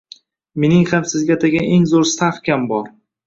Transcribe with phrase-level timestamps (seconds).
[0.63, 2.89] Mening ham sizga atagan eng zo`r stavkam bor